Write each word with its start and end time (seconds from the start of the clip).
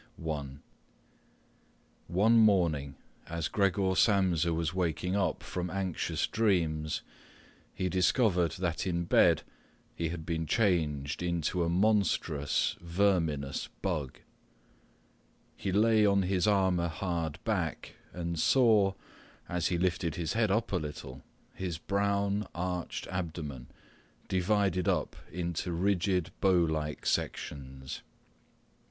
One 0.17 0.59
morning, 2.09 2.95
as 3.27 3.47
Gregor 3.47 3.93
Samsa 3.95 4.51
was 4.51 4.73
waking 4.73 5.15
up 5.15 5.43
from 5.43 5.69
anxious 5.69 6.25
dreams, 6.25 7.03
he 7.71 7.87
discovered 7.87 8.53
that 8.53 8.87
in 8.87 9.03
bed 9.03 9.43
he 9.93 10.09
had 10.09 10.25
been 10.25 10.47
changed 10.47 11.21
into 11.21 11.63
a 11.63 11.69
monstrous 11.69 12.75
verminous 12.81 13.69
bug. 13.83 14.17
He 15.55 15.71
lay 15.71 16.03
on 16.03 16.23
his 16.23 16.47
armour 16.47 16.87
hard 16.87 17.37
back 17.43 17.93
and 18.11 18.39
saw, 18.39 18.95
as 19.47 19.67
he 19.67 19.77
lifted 19.77 20.15
his 20.15 20.33
head 20.33 20.49
up 20.49 20.71
a 20.71 20.77
little, 20.77 21.21
his 21.53 21.77
brown, 21.77 22.47
arched 22.55 23.05
abdomen 23.05 23.67
divided 24.27 24.87
up 24.87 25.15
into 25.31 25.71
rigid 25.71 26.31
bow 26.41 26.57
like 26.65 27.05
sections. 27.05 28.01